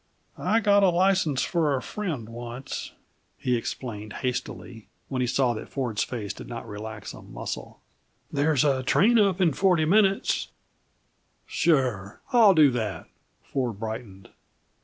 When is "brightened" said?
13.79-14.29